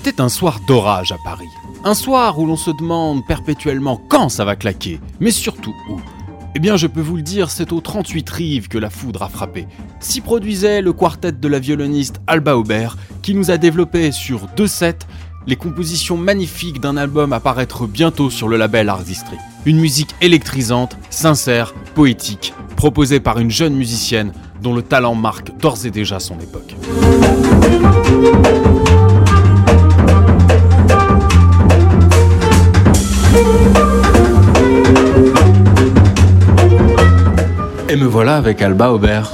C'était 0.00 0.20
un 0.20 0.28
soir 0.28 0.60
d'orage 0.60 1.10
à 1.10 1.16
Paris. 1.24 1.48
Un 1.82 1.94
soir 1.94 2.38
où 2.38 2.46
l'on 2.46 2.54
se 2.54 2.70
demande 2.70 3.26
perpétuellement 3.26 4.00
quand 4.08 4.28
ça 4.28 4.44
va 4.44 4.54
claquer, 4.54 5.00
mais 5.18 5.32
surtout 5.32 5.74
où. 5.90 5.96
Eh 6.54 6.60
bien, 6.60 6.76
je 6.76 6.86
peux 6.86 7.00
vous 7.00 7.16
le 7.16 7.22
dire, 7.22 7.50
c'est 7.50 7.72
au 7.72 7.80
38 7.80 8.30
Rives 8.30 8.68
que 8.68 8.78
la 8.78 8.90
foudre 8.90 9.24
a 9.24 9.28
frappé. 9.28 9.66
S'y 9.98 10.20
produisait 10.20 10.82
le 10.82 10.92
quartet 10.92 11.32
de 11.32 11.48
la 11.48 11.58
violoniste 11.58 12.20
Alba 12.28 12.56
Aubert, 12.56 12.96
qui 13.22 13.34
nous 13.34 13.50
a 13.50 13.56
développé 13.56 14.12
sur 14.12 14.46
deux 14.56 14.68
sets 14.68 15.00
les 15.48 15.56
compositions 15.56 16.16
magnifiques 16.16 16.80
d'un 16.80 16.96
album 16.96 17.32
à 17.32 17.40
paraître 17.40 17.88
bientôt 17.88 18.30
sur 18.30 18.46
le 18.46 18.56
label 18.56 18.88
Artistry. 18.90 19.36
Une 19.66 19.80
musique 19.80 20.14
électrisante, 20.20 20.96
sincère, 21.10 21.74
poétique, 21.96 22.54
proposée 22.76 23.18
par 23.18 23.40
une 23.40 23.50
jeune 23.50 23.74
musicienne 23.74 24.32
dont 24.62 24.74
le 24.74 24.82
talent 24.82 25.16
marque 25.16 25.58
d'ores 25.58 25.86
et 25.86 25.90
déjà 25.90 26.20
son 26.20 26.38
époque. 26.38 26.76
Et 37.90 37.96
me 37.96 38.04
voilà 38.06 38.36
avec 38.36 38.60
Alba 38.60 38.92
Aubert. 38.92 39.32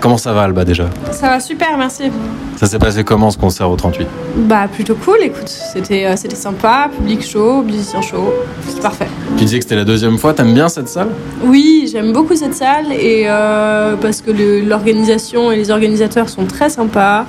Comment 0.00 0.18
ça 0.18 0.32
va 0.32 0.42
Alba 0.42 0.64
déjà? 0.64 0.90
Ça 1.12 1.28
va 1.28 1.38
super, 1.38 1.78
merci. 1.78 2.10
Ça 2.56 2.66
s'est 2.66 2.80
passé 2.80 3.04
comment 3.04 3.30
ce 3.30 3.38
concert 3.38 3.70
au 3.70 3.76
38 3.76 4.08
Bah 4.36 4.66
plutôt 4.72 4.96
cool, 4.96 5.18
écoute, 5.22 5.48
c'était 5.48 6.06
euh, 6.06 6.16
c'était 6.16 6.34
sympa, 6.34 6.90
public 6.96 7.24
chaud, 7.24 7.62
musicien 7.62 8.02
chaud, 8.02 8.32
c'est 8.68 8.82
parfait. 8.82 9.06
Tu 9.36 9.44
disais 9.44 9.58
que 9.58 9.64
c'était 9.64 9.76
la 9.76 9.84
deuxième 9.84 10.18
fois, 10.18 10.34
t'aimes 10.34 10.54
bien 10.54 10.68
cette 10.68 10.88
salle? 10.88 11.08
Oui, 11.44 11.88
j'aime 11.92 12.12
beaucoup 12.12 12.34
cette 12.34 12.54
salle 12.54 12.92
et 12.92 13.24
euh, 13.26 13.94
parce 13.96 14.20
que 14.20 14.32
l'organisation 14.66 15.52
et 15.52 15.56
les 15.56 15.70
organisateurs 15.70 16.28
sont 16.28 16.46
très 16.46 16.68
sympas, 16.70 17.24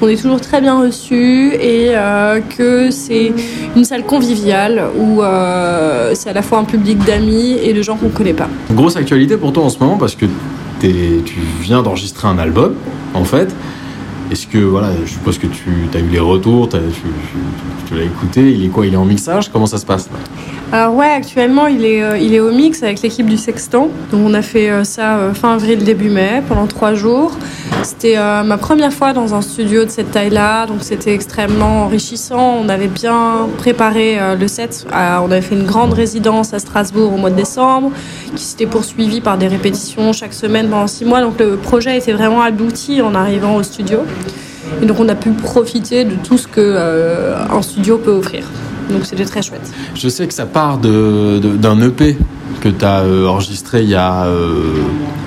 qu'on 0.00 0.08
est 0.08 0.20
toujours 0.20 0.40
très 0.40 0.62
bien 0.62 0.80
reçus 0.80 1.52
et 1.54 1.90
euh, 1.90 2.40
que 2.40 2.90
c'est 2.90 3.32
une 3.76 3.84
salle 3.84 4.04
conviviale 4.04 4.84
où 4.98 5.22
euh, 5.22 6.12
c'est 6.14 6.30
à 6.30 6.32
la 6.32 6.42
fois 6.42 6.58
un 6.58 6.64
public 6.64 6.98
d'amis 7.04 7.58
et 7.62 7.74
de 7.74 7.82
gens 7.82 7.96
qu'on 7.96 8.08
connaît 8.08 8.32
pas. 8.32 8.48
Grosse 8.72 8.96
actualité 8.96 9.36
pour 9.36 9.52
toi 9.52 9.64
en 9.64 9.68
ce 9.68 9.78
moment 9.78 9.98
parce 9.98 10.16
que 10.16 10.24
tu 10.80 11.40
viens 11.60 11.82
d'enregistrer 11.82 12.26
un 12.26 12.38
album 12.38 12.74
en 13.12 13.24
fait. 13.24 13.54
Est-ce 14.30 14.46
que, 14.46 14.58
voilà, 14.58 14.90
je 15.04 15.10
suppose 15.10 15.38
que 15.38 15.48
tu 15.48 15.70
as 15.92 15.98
eu 15.98 16.08
les 16.08 16.20
retours, 16.20 16.68
tu, 16.68 16.78
l'as 17.96 18.04
écouté, 18.04 18.52
il 18.52 18.64
est 18.64 18.68
quoi 18.68 18.86
Il 18.86 18.94
est 18.94 18.96
en 18.96 19.04
mixage? 19.04 19.50
Comment 19.50 19.66
ça 19.66 19.78
se 19.78 19.84
passe 19.84 20.08
Alors 20.70 20.94
ouais, 20.94 21.10
actuellement 21.10 21.66
il 21.66 21.84
est, 21.84 22.00
euh, 22.00 22.16
il 22.16 22.32
est 22.32 22.38
au 22.38 22.52
mix 22.52 22.84
avec 22.84 23.02
l'équipe 23.02 23.26
du 23.26 23.36
Sextant. 23.36 23.88
Donc 24.12 24.20
on 24.24 24.34
a 24.34 24.42
fait 24.42 24.70
euh, 24.70 24.84
ça 24.84 25.16
euh, 25.16 25.34
fin 25.34 25.54
avril, 25.54 25.82
début 25.82 26.10
mai, 26.10 26.42
pendant 26.48 26.68
trois 26.68 26.94
jours. 26.94 27.32
C'était 27.82 28.18
euh, 28.18 28.42
ma 28.42 28.58
première 28.58 28.92
fois 28.92 29.14
dans 29.14 29.34
un 29.34 29.40
studio 29.40 29.84
de 29.86 29.90
cette 29.90 30.10
taille-là, 30.10 30.66
donc 30.66 30.78
c'était 30.82 31.14
extrêmement 31.14 31.84
enrichissant. 31.84 32.58
On 32.62 32.68
avait 32.68 32.88
bien 32.88 33.48
préparé 33.56 34.20
euh, 34.20 34.36
le 34.36 34.48
set. 34.48 34.86
Euh, 34.92 35.18
on 35.22 35.30
avait 35.30 35.40
fait 35.40 35.54
une 35.54 35.64
grande 35.64 35.94
résidence 35.94 36.52
à 36.52 36.58
Strasbourg 36.58 37.12
au 37.14 37.16
mois 37.16 37.30
de 37.30 37.36
décembre, 37.36 37.90
qui 38.36 38.44
s'était 38.44 38.66
poursuivie 38.66 39.22
par 39.22 39.38
des 39.38 39.48
répétitions 39.48 40.12
chaque 40.12 40.34
semaine 40.34 40.68
pendant 40.68 40.86
six 40.88 41.06
mois. 41.06 41.22
Donc 41.22 41.38
le 41.38 41.56
projet 41.56 41.96
était 41.96 42.12
vraiment 42.12 42.42
abouti 42.42 43.00
en 43.00 43.14
arrivant 43.14 43.56
au 43.56 43.62
studio. 43.62 44.00
Et 44.82 44.86
donc 44.86 44.98
on 45.00 45.08
a 45.08 45.14
pu 45.14 45.30
profiter 45.30 46.04
de 46.04 46.14
tout 46.22 46.38
ce 46.38 46.46
que 46.46 46.60
euh, 46.60 47.36
un 47.50 47.62
studio 47.62 47.98
peut 47.98 48.10
offrir. 48.12 48.44
Donc 48.90 49.04
c'était 49.04 49.24
très 49.24 49.42
chouette. 49.42 49.70
Je 49.94 50.08
sais 50.08 50.26
que 50.26 50.34
ça 50.34 50.46
part 50.46 50.78
d'un 50.78 51.80
EP 51.82 52.16
que 52.60 52.68
tu 52.68 52.84
as 52.84 53.04
enregistré 53.28 53.82
il 53.84 53.90
y 53.90 53.94
a. 53.94 54.24
euh, 54.24 54.74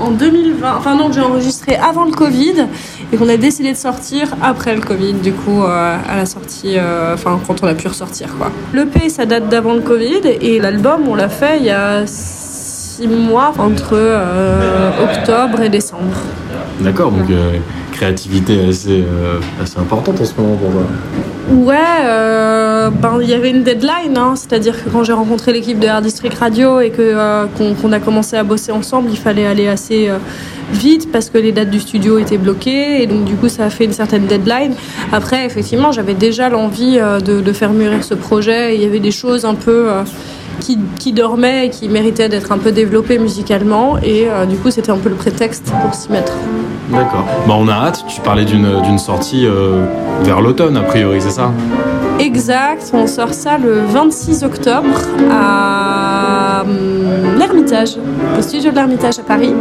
En 0.01 0.11
2020, 0.11 0.75
enfin 0.77 0.95
non, 0.97 1.07
que 1.07 1.15
j'ai 1.15 1.21
enregistré 1.21 1.75
avant 1.77 2.03
le 2.05 2.11
Covid 2.11 2.65
et 3.11 3.17
qu'on 3.17 3.29
a 3.29 3.37
décidé 3.37 3.71
de 3.71 3.77
sortir 3.77 4.27
après 4.41 4.75
le 4.75 4.81
Covid, 4.81 5.13
du 5.13 5.31
coup, 5.31 5.63
euh, 5.63 5.95
à 6.09 6.17
la 6.17 6.25
sortie, 6.25 6.73
euh, 6.77 7.13
enfin 7.13 7.39
quand 7.47 7.63
on 7.63 7.67
a 7.67 7.73
pu 7.73 7.87
ressortir 7.87 8.27
quoi. 8.37 8.51
L'EP 8.73 9.07
ça 9.09 9.25
date 9.25 9.47
d'avant 9.49 9.73
le 9.75 9.81
Covid 9.81 10.21
et 10.25 10.59
l'album 10.59 11.01
on 11.07 11.15
l'a 11.15 11.29
fait 11.29 11.57
il 11.59 11.65
y 11.65 11.69
a 11.71 12.03
six 12.05 13.07
mois 13.07 13.53
entre 13.57 13.93
euh, 13.93 14.89
octobre 15.03 15.61
et 15.61 15.69
décembre. 15.69 16.17
D'accord, 16.81 17.11
donc 17.11 17.29
euh, 17.29 17.53
créativité 17.93 18.57
euh, 18.57 19.39
assez 19.61 19.79
importante 19.79 20.19
en 20.19 20.25
ce 20.25 20.33
moment 20.37 20.55
pour 20.55 20.71
toi. 20.71 20.81
Ouais, 21.51 21.77
euh, 22.05 22.89
ben 22.89 23.19
il 23.21 23.29
y 23.29 23.33
avait 23.33 23.49
une 23.49 23.63
deadline, 23.63 24.17
hein, 24.17 24.33
c'est-à-dire 24.35 24.83
que 24.83 24.89
quand 24.89 25.03
j'ai 25.03 25.13
rencontré 25.13 25.53
l'équipe 25.53 25.79
de 25.79 25.85
Air 25.85 26.01
District 26.01 26.33
Radio 26.33 26.79
et 26.79 26.89
que 26.89 27.01
euh, 27.01 27.45
qu'on 27.57 27.91
a 27.91 27.99
commencé 27.99 28.35
à 28.35 28.43
bosser 28.43 28.71
ensemble, 28.71 29.09
il 29.11 29.17
fallait 29.17 29.45
aller 29.45 29.67
assez 29.67 30.09
vite 30.71 31.11
parce 31.11 31.29
que 31.29 31.37
les 31.37 31.51
dates 31.51 31.69
du 31.69 31.79
studio 31.79 32.17
étaient 32.17 32.37
bloquées 32.37 33.03
et 33.03 33.07
donc 33.07 33.25
du 33.25 33.35
coup 33.35 33.49
ça 33.49 33.65
a 33.65 33.69
fait 33.69 33.85
une 33.85 33.93
certaine 33.93 34.25
deadline. 34.25 34.73
Après, 35.11 35.45
effectivement, 35.45 35.91
j'avais 35.91 36.15
déjà 36.15 36.49
l'envie 36.49 36.99
de, 37.25 37.53
faire 37.53 37.71
mûrir 37.71 38.03
ce 38.03 38.15
projet. 38.15 38.75
Il 38.75 38.81
y 38.81 38.85
avait 38.85 38.99
des 38.99 39.11
choses 39.11 39.45
un 39.45 39.55
peu 39.55 39.89
qui, 40.59 40.77
qui 40.99 41.13
dormaient 41.13 41.67
et 41.67 41.69
qui 41.69 41.89
méritaient 41.89 42.29
d'être 42.29 42.51
un 42.51 42.57
peu 42.57 42.71
développées 42.71 43.19
musicalement 43.19 43.97
et 43.97 44.27
euh, 44.29 44.45
du 44.45 44.55
coup 44.57 44.71
c'était 44.71 44.91
un 44.91 44.97
peu 44.97 45.09
le 45.09 45.15
prétexte 45.15 45.71
pour 45.81 45.93
s'y 45.93 46.11
mettre. 46.11 46.33
D'accord. 46.89 47.25
Bah, 47.47 47.55
on 47.57 47.67
a 47.67 47.73
hâte, 47.73 48.03
tu 48.07 48.21
parlais 48.21 48.45
d'une 48.45 48.81
d'une 48.81 48.99
sortie 48.99 49.45
euh, 49.45 49.85
vers 50.21 50.41
l'automne 50.41 50.77
a 50.77 50.81
priori, 50.81 51.21
c'est 51.21 51.31
ça? 51.31 51.51
Exact, 52.19 52.91
on 52.93 53.07
sort 53.07 53.33
ça 53.33 53.57
le 53.57 53.81
26 53.85 54.43
octobre 54.43 54.99
à 55.31 56.63
hum, 56.63 57.37
l'Ermitage, 57.37 57.97
au 58.37 58.41
studio 58.41 58.71
de 58.71 58.75
l'Ermitage 58.75 59.19
à 59.19 59.23
Paris. 59.23 59.53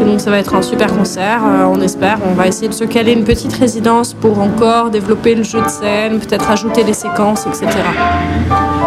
Et 0.00 0.04
donc 0.04 0.20
ça 0.20 0.30
va 0.30 0.38
être 0.38 0.54
un 0.54 0.62
super 0.62 0.94
concert, 0.94 1.40
euh, 1.44 1.64
on 1.64 1.80
espère. 1.80 2.18
On 2.30 2.34
va 2.34 2.46
essayer 2.46 2.68
de 2.68 2.74
se 2.74 2.84
caler 2.84 3.12
une 3.12 3.24
petite 3.24 3.52
résidence 3.52 4.14
pour 4.14 4.38
encore 4.38 4.90
développer 4.90 5.34
le 5.34 5.42
jeu 5.42 5.60
de 5.60 5.68
scène, 5.68 6.18
peut-être 6.18 6.50
ajouter 6.50 6.84
des 6.84 6.92
séquences, 6.92 7.46
etc. 7.46 7.66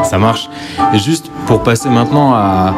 Ça 0.03 0.17
marche. 0.17 0.49
Et 0.93 0.97
juste 0.97 1.29
pour 1.45 1.63
passer 1.63 1.89
maintenant 1.89 2.33
à 2.33 2.73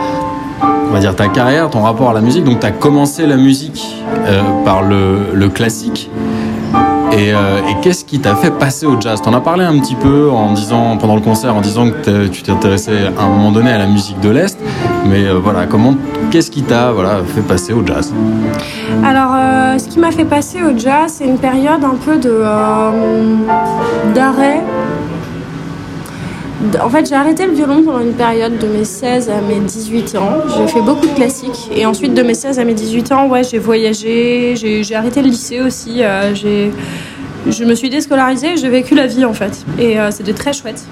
on 0.89 0.91
va 0.91 0.99
dire 0.99 1.15
ta 1.15 1.27
carrière, 1.27 1.69
ton 1.69 1.81
rapport 1.81 2.09
à 2.09 2.13
la 2.13 2.21
musique. 2.21 2.43
Donc 2.43 2.59
tu 2.59 2.65
as 2.65 2.71
commencé 2.71 3.27
la 3.27 3.37
musique 3.37 3.95
euh, 4.25 4.41
par 4.65 4.81
le, 4.81 5.47
classique. 5.49 6.09
Et, 7.11 7.33
euh, 7.33 7.59
et 7.69 7.75
qu'est-ce 7.81 8.05
qui 8.05 8.19
t'a 8.19 8.35
fait 8.35 8.51
passer 8.51 8.85
au 8.85 8.99
jazz? 8.99 9.21
T'en 9.21 9.33
as 9.33 9.41
parlé 9.41 9.65
un 9.65 9.77
petit 9.79 9.95
peu 9.95 10.29
en 10.29 10.53
disant 10.53 10.97
pendant 10.97 11.15
le 11.15 11.21
concert, 11.21 11.55
en 11.55 11.61
disant 11.61 11.89
que 11.89 12.27
tu 12.27 12.43
t'intéressais 12.43 13.07
à 13.17 13.23
un 13.23 13.29
moment 13.29 13.51
donné 13.51 13.71
à 13.71 13.77
la 13.77 13.87
musique 13.87 14.19
de 14.19 14.29
l'est. 14.29 14.57
Mais 15.05 15.29
voilà, 15.31 15.65
comment, 15.65 15.95
qu'est-ce 16.29 16.51
qui 16.51 16.61
t'a 16.63 16.91
voilà 16.91 17.21
fait 17.35 17.41
passer 17.41 17.73
au 17.73 17.85
jazz 17.85 18.13
Alors, 19.03 19.33
euh, 19.35 19.77
ce 19.77 19.87
qui 19.87 19.99
m'a 19.99 20.11
fait 20.11 20.25
passer 20.25 20.59
au 20.63 20.77
jazz, 20.77 21.15
c'est 21.17 21.25
une 21.25 21.37
période 21.37 21.83
un 21.83 21.95
peu 21.95 22.17
de 22.17 22.29
euh, 22.31 23.35
d'arrêt. 24.13 24.61
En 26.83 26.89
fait, 26.89 27.07
j'ai 27.07 27.15
arrêté 27.15 27.45
le 27.45 27.53
violon 27.53 27.83
pendant 27.83 27.99
une 28.01 28.13
période 28.13 28.57
de 28.57 28.67
mes 28.67 28.83
16 28.83 29.29
à 29.29 29.39
mes 29.41 29.59
18 29.61 30.15
ans. 30.17 30.39
J'ai 30.57 30.67
fait 30.67 30.81
beaucoup 30.81 31.07
de 31.07 31.13
classiques. 31.13 31.69
Et 31.73 31.85
ensuite, 31.85 32.13
de 32.13 32.21
mes 32.21 32.33
16 32.33 32.59
à 32.59 32.65
mes 32.65 32.73
18 32.73 33.11
ans, 33.13 33.27
ouais, 33.27 33.43
j'ai 33.43 33.59
voyagé. 33.59 34.55
J'ai 34.57 34.95
arrêté 34.95 35.21
le 35.21 35.29
lycée 35.29 35.61
aussi. 35.61 36.03
euh, 36.03 36.33
j'ai 36.35 36.71
je 37.49 37.63
me 37.63 37.73
suis 37.73 37.89
déscolarisée 37.89 38.57
j'ai 38.57 38.67
vécu 38.67 38.95
la 38.95 39.07
vie 39.07 39.23
en 39.23 39.31
fait. 39.33 39.65
Et 39.79 39.95
c'était 40.11 40.33
très 40.33 40.51
chouette 40.51 40.83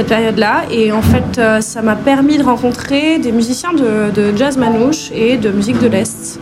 cette 0.00 0.08
période-là. 0.08 0.62
Et 0.70 0.92
en 0.92 1.02
fait, 1.02 1.38
euh, 1.38 1.60
ça 1.60 1.82
m'a 1.82 1.94
permis 1.94 2.38
de 2.38 2.42
rencontrer 2.42 3.18
des 3.18 3.32
musiciens 3.32 3.74
de, 3.74 4.34
jazz 4.34 4.56
manouche 4.56 5.10
et 5.14 5.36
de 5.36 5.50
musique 5.50 5.78
de 5.78 5.88
l'Est. 5.88 6.40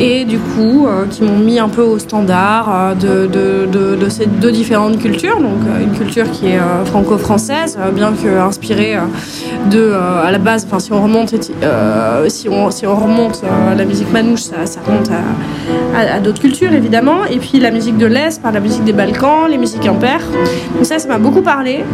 Et 0.00 0.26
du 0.26 0.38
coup, 0.38 0.86
euh, 0.86 1.06
qui 1.08 1.22
m'ont 1.22 1.38
mis 1.38 1.58
un 1.58 1.70
peu 1.70 1.82
au 1.82 1.98
standard 1.98 2.94
euh, 3.02 3.26
de, 3.26 4.08
ces 4.10 4.26
deux 4.26 4.52
différentes 4.52 4.98
cultures. 4.98 5.38
Donc, 5.38 5.60
une 5.80 5.92
culture 5.92 6.30
qui 6.30 6.48
est 6.48 6.58
franco-française, 6.86 7.78
bien 7.94 8.12
que 8.12 8.28
inspirée 8.38 8.96
de, 9.70 9.92
à 9.92 10.30
la 10.30 10.38
base, 10.38 10.66
enfin, 10.66 10.80
si 10.80 10.92
on 10.92 11.02
remonte, 11.02 11.30
si 12.28 12.48
on, 12.48 12.70
si 12.70 12.86
on 12.86 12.96
remonte 12.96 13.42
la 13.76 13.84
musique 13.84 14.12
manouche, 14.12 14.40
ça 14.40 14.80
remonte 14.84 15.10
à, 15.10 15.22
à, 15.94 16.20
d'autres 16.20 16.40
cultures 16.40 16.72
évidemment. 16.72 17.24
Et 17.30 17.38
puis 17.38 17.58
la 17.58 17.70
musique 17.70 17.96
de 17.96 18.06
l'Est, 18.06 18.42
par 18.42 18.52
la 18.52 18.60
musique 18.60 18.84
des 18.84 18.92
Balkans, 18.92 19.48
les 19.48 19.58
musiques 19.58 19.86
impaires. 19.86 20.24
Donc 20.74 20.84
ça, 20.84 20.98
ça 20.98 21.08
m'a 21.08 21.18
beaucoup 21.18 21.42
parlé. 21.42 21.84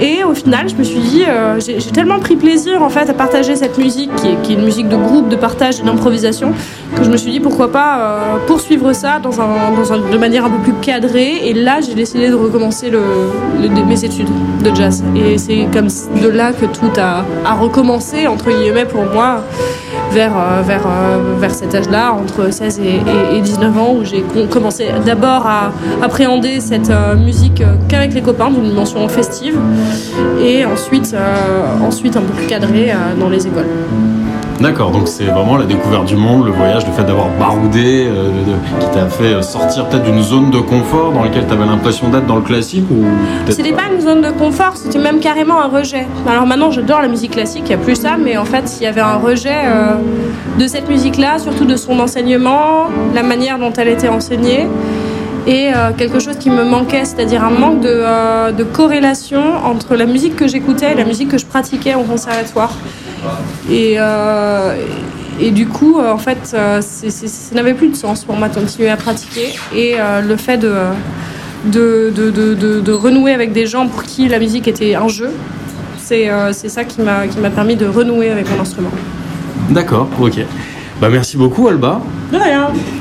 Et 0.00 0.24
au 0.24 0.34
final, 0.34 0.68
je 0.68 0.74
me 0.74 0.84
suis 0.84 0.98
dit, 0.98 1.24
euh, 1.26 1.60
j'ai 1.60 1.90
tellement 1.92 2.18
pris 2.18 2.36
plaisir 2.36 2.82
en 2.82 2.88
fait 2.88 3.08
à 3.08 3.14
partager 3.14 3.56
cette 3.56 3.78
musique, 3.78 4.10
qui 4.16 4.52
est, 4.52 4.54
une 4.54 4.64
musique 4.64 4.88
de 4.88 4.96
groupe, 4.96 5.28
de 5.28 5.36
partage 5.36 5.82
d'improvisation, 5.82 6.52
que 6.96 7.04
je 7.04 7.10
me 7.10 7.16
suis 7.16 7.30
dit 7.30 7.40
pourquoi 7.40 7.70
pas 7.70 7.98
euh, 7.98 8.36
poursuivre 8.46 8.92
ça 8.92 9.18
dans 9.18 9.40
un, 9.40 10.10
de 10.12 10.18
manière 10.18 10.44
un 10.44 10.50
peu 10.50 10.62
plus 10.62 10.74
cadrée. 10.80 11.48
Et 11.48 11.54
là, 11.54 11.80
j'ai 11.80 11.94
décidé 11.94 12.28
de 12.28 12.34
recommencer 12.34 12.90
mes 13.60 14.04
études 14.04 14.28
de 14.62 14.74
jazz. 14.74 15.02
Et 15.16 15.38
c'est 15.38 15.66
comme 15.72 15.88
de 16.22 16.28
là 16.28 16.52
que 16.52 16.66
tout 16.66 16.92
a, 16.98 17.24
a 17.44 17.54
recommencé 17.54 18.26
entre 18.26 18.50
guillemets 18.50 18.84
pour 18.84 19.04
moi 19.04 19.44
vers, 20.14 20.32
euh, 20.36 20.62
euh, 20.86 21.34
vers 21.38 21.50
cet 21.54 21.74
âge-là, 21.74 22.12
entre 22.12 22.52
16 22.52 22.78
et, 22.80 22.82
et- 23.34 23.36
et 23.36 23.40
19 23.40 23.76
ans, 23.76 23.94
où 23.98 24.04
j'ai 24.04 24.24
commencé 24.48 24.86
d'abord 25.04 25.46
à 25.46 25.72
appréhender 26.02 26.60
cette 26.60 26.90
euh, 26.90 27.16
musique 27.16 27.62
qu'avec 27.88 28.14
les 28.14 28.22
copains, 28.22 28.50
d'une 28.50 28.62
dimension 28.70 29.06
festive, 29.08 29.56
et 30.42 30.64
ensuite, 30.64 31.14
ensuite 31.82 32.16
un 32.16 32.20
peu 32.22 32.32
plus 32.32 32.46
cadrée 32.46 32.92
dans 33.18 33.28
les 33.28 33.46
écoles. 33.46 33.66
D'accord, 34.60 34.90
donc 34.92 35.08
c'est 35.08 35.24
vraiment 35.24 35.56
la 35.56 35.64
découverte 35.64 36.06
du 36.06 36.16
monde, 36.16 36.46
le 36.46 36.52
voyage, 36.52 36.86
le 36.86 36.92
fait 36.92 37.04
d'avoir 37.04 37.28
baroudé, 37.38 38.06
euh, 38.08 38.30
qui 38.80 38.86
t'a 38.90 39.06
fait 39.06 39.42
sortir 39.42 39.86
peut-être 39.88 40.04
d'une 40.04 40.22
zone 40.22 40.50
de 40.50 40.58
confort 40.58 41.12
dans 41.12 41.24
laquelle 41.24 41.46
tu 41.46 41.52
avais 41.52 41.66
l'impression 41.66 42.08
d'être 42.08 42.26
dans 42.26 42.36
le 42.36 42.42
classique 42.42 42.84
ou 42.90 43.04
C'était 43.50 43.72
pas 43.72 43.92
une 43.92 44.00
zone 44.00 44.22
de 44.22 44.30
confort, 44.30 44.76
c'était 44.76 44.98
même 44.98 45.18
carrément 45.18 45.60
un 45.60 45.68
rejet. 45.68 46.06
Alors 46.26 46.46
maintenant 46.46 46.70
j'adore 46.70 47.00
la 47.00 47.08
musique 47.08 47.32
classique, 47.32 47.64
il 47.66 47.68
n'y 47.68 47.74
a 47.74 47.78
plus 47.84 47.96
ça, 47.96 48.16
mais 48.16 48.36
en 48.36 48.44
fait 48.44 48.76
il 48.80 48.84
y 48.84 48.86
avait 48.86 49.00
un 49.00 49.16
rejet 49.16 49.62
euh, 49.64 49.94
de 50.58 50.66
cette 50.66 50.88
musique-là, 50.88 51.38
surtout 51.38 51.64
de 51.64 51.76
son 51.76 51.98
enseignement, 51.98 52.86
la 53.14 53.22
manière 53.22 53.58
dont 53.58 53.72
elle 53.72 53.88
était 53.88 54.08
enseignée 54.08 54.68
et 55.46 55.72
euh, 55.74 55.92
quelque 55.96 56.20
chose 56.20 56.36
qui 56.38 56.50
me 56.50 56.64
manquait, 56.64 57.04
c'est-à-dire 57.04 57.44
un 57.44 57.50
manque 57.50 57.80
de, 57.80 58.52
de, 58.52 58.64
corrélation 58.64 59.42
entre 59.64 59.94
la 59.94 60.06
musique 60.06 60.36
que 60.36 60.48
j'écoutais 60.48 60.92
et 60.92 60.94
la 60.94 61.04
musique 61.04 61.30
que 61.30 61.38
je 61.38 61.46
pratiquais 61.46 61.94
au 61.94 62.02
conservatoire. 62.02 62.72
Et, 63.70 63.94
euh, 63.98 64.74
et 65.40 65.50
du 65.50 65.66
coup, 65.66 65.98
euh, 65.98 66.12
en 66.12 66.18
fait, 66.18 66.54
euh, 66.54 66.80
ça 66.80 67.54
n'avait 67.54 67.74
plus 67.74 67.88
de 67.88 67.96
sens 67.96 68.24
pour 68.24 68.36
moi 68.36 68.48
de 68.48 68.54
continuer 68.54 68.90
à 68.90 68.96
pratiquer. 68.96 69.54
Et 69.74 69.96
le 70.26 70.36
fait 70.36 70.58
de, 70.58 70.70
de, 71.70 72.92
renouer 72.92 73.32
avec 73.32 73.52
des 73.52 73.66
gens 73.66 73.86
pour 73.88 74.04
qui 74.04 74.28
la 74.28 74.38
musique 74.38 74.68
était 74.68 74.94
un 74.94 75.08
jeu, 75.08 75.30
c'est 75.98 76.28
ça 76.68 76.84
qui 76.84 77.00
m'a 77.00 77.50
permis 77.50 77.76
de 77.76 77.86
renouer 77.86 78.30
avec 78.30 78.50
mon 78.50 78.60
instrument. 78.60 78.90
D'accord, 79.70 80.08
ok. 80.20 80.40
Bah 81.00 81.08
merci 81.10 81.36
beaucoup 81.36 81.66
Alba. 81.66 82.00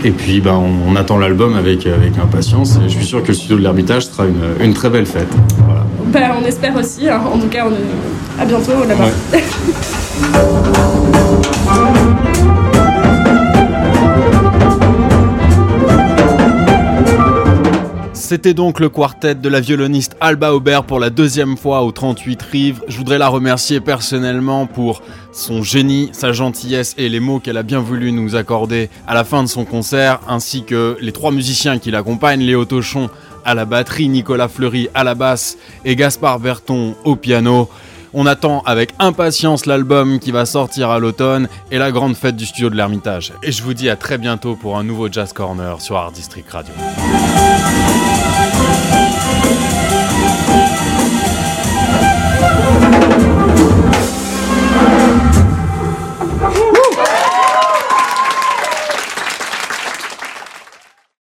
Et 0.04 0.12
puis 0.12 0.42
bah, 0.42 0.58
on, 0.58 0.96
attend 0.96 1.18
l'album 1.18 1.56
avec, 1.56 1.86
avec 1.86 2.18
impatience 2.18 2.78
et 2.78 2.90
je 2.90 2.96
suis 2.96 3.06
sûr 3.06 3.24
que 3.24 3.30
le 3.30 3.34
studio 3.34 3.58
de 3.58 3.62
l'Ermitage 3.62 4.08
sera 4.08 4.26
une, 4.26 4.42
une, 4.64 4.74
très 4.74 4.90
belle 4.90 5.06
fête. 5.06 5.28
Voilà. 5.66 5.86
Bah, 6.08 6.38
on 6.42 6.46
espère 6.46 6.76
aussi. 6.76 7.10
Hein. 7.10 7.22
En 7.32 7.38
tout 7.38 7.48
cas, 7.48 7.66
on 7.68 8.42
à 8.42 8.46
bientôt 8.46 8.72
là-bas. 8.88 9.10
C'était 18.34 18.56
donc 18.56 18.80
le 18.80 18.90
quartet 18.90 19.36
de 19.36 19.48
la 19.48 19.60
violoniste 19.60 20.16
Alba 20.20 20.56
Aubert 20.56 20.86
pour 20.86 21.00
la 21.00 21.12
deuxième 21.12 21.56
fois 21.56 21.84
au 21.84 21.92
38 21.92 22.42
Rives. 22.42 22.82
Je 22.88 22.98
voudrais 22.98 23.20
la 23.20 23.28
remercier 23.28 23.80
personnellement 23.80 24.66
pour 24.66 25.04
son 25.32 25.62
génie, 25.62 26.10
sa 26.14 26.34
gentillesse 26.34 26.96
et 26.98 27.10
les 27.10 27.20
mots 27.20 27.40
qu'elle 27.40 27.58
a 27.58 27.62
bien 27.62 27.80
voulu 27.80 28.12
nous 28.12 28.36
accorder 28.36 28.90
à 29.06 29.14
la 29.14 29.24
fin 29.24 29.44
de 29.44 29.48
son 29.48 29.66
concert, 29.66 30.20
ainsi 30.28 30.64
que 30.64 30.98
les 31.00 31.12
trois 31.12 31.32
musiciens 31.32 31.78
qui 31.78 31.92
l'accompagnent, 31.92 32.42
Léo 32.42 32.66
Tochon 32.66 33.12
à 33.46 33.54
la 33.54 33.66
batterie, 33.66 34.10
Nicolas 34.10 34.48
Fleury 34.48 34.90
à 34.96 35.04
la 35.04 35.14
basse 35.14 35.60
et 35.86 35.96
Gaspard 35.96 36.40
Berton 36.40 36.96
au 37.04 37.16
piano. 37.16 37.70
On 38.16 38.26
attend 38.26 38.64
avec 38.66 38.96
impatience 38.98 39.68
l'album 39.68 40.18
qui 40.18 40.32
va 40.32 40.48
sortir 40.48 40.90
à 40.90 40.98
l'automne 40.98 41.48
et 41.70 41.78
la 41.78 41.92
grande 41.92 42.16
fête 42.16 42.36
du 42.36 42.48
studio 42.48 42.72
de 42.72 42.76
l'Ermitage. 42.76 43.32
Et 43.44 43.52
je 43.52 43.62
vous 43.62 43.76
dis 43.76 43.92
à 43.92 43.96
très 43.96 44.18
bientôt 44.18 44.56
pour 44.56 44.80
un 44.80 44.84
nouveau 44.84 45.08
Jazz 45.12 45.34
Corner 45.34 45.80
sur 45.80 45.98
Art 45.98 46.12
District 46.12 46.50
Radio. 46.50 46.74